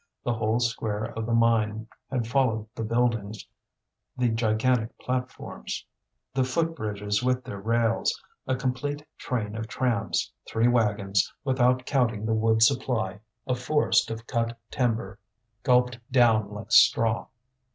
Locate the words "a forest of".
13.45-14.25